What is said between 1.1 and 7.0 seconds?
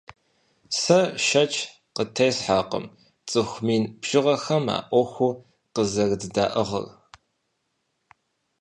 шэч къытесхьэркъым цӀыху мин бжыгъэхэм а Ӏуэхур къызэрыддаӀыгъыр.